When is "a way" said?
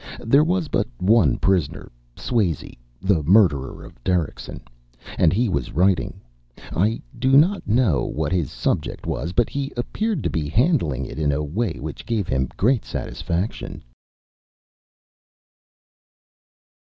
11.31-11.73